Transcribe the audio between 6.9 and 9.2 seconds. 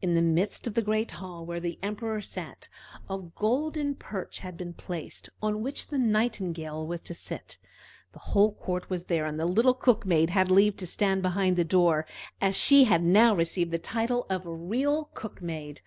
to sit. The whole court was